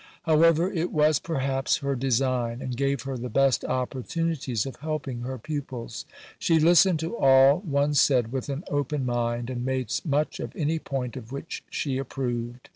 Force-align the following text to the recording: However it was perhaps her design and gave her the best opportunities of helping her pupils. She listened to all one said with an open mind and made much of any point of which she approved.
However 0.23 0.71
it 0.71 0.91
was 0.91 1.19
perhaps 1.19 1.77
her 1.77 1.95
design 1.95 2.59
and 2.59 2.75
gave 2.75 3.03
her 3.03 3.15
the 3.19 3.29
best 3.29 3.63
opportunities 3.63 4.65
of 4.65 4.77
helping 4.77 5.21
her 5.21 5.37
pupils. 5.37 6.05
She 6.39 6.57
listened 6.59 6.97
to 7.01 7.15
all 7.15 7.59
one 7.59 7.93
said 7.93 8.31
with 8.31 8.49
an 8.49 8.63
open 8.67 9.05
mind 9.05 9.51
and 9.51 9.63
made 9.63 9.93
much 10.03 10.39
of 10.39 10.55
any 10.55 10.79
point 10.79 11.17
of 11.17 11.31
which 11.31 11.63
she 11.69 11.99
approved. 11.99 12.69